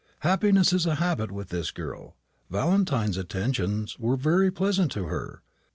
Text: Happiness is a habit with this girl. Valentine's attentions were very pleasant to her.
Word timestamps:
Happiness 0.21 0.73
is 0.73 0.87
a 0.87 0.95
habit 0.95 1.31
with 1.31 1.49
this 1.49 1.69
girl. 1.69 2.15
Valentine's 2.49 3.17
attentions 3.17 3.99
were 3.99 4.15
very 4.17 4.49
pleasant 4.49 4.91
to 4.93 5.03
her. 5.03 5.43